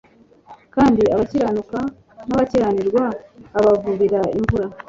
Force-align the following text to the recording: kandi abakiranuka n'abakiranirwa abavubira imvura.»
kandi 0.75 1.01
abakiranuka 1.13 1.79
n'abakiranirwa 2.27 3.03
abavubira 3.57 4.21
imvura.» 4.37 4.65